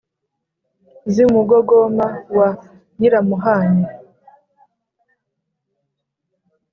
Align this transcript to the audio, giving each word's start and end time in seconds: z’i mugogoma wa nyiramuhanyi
z’i 1.13 1.25
mugogoma 1.33 2.05
wa 2.37 2.49
nyiramuhanyi 2.97 3.87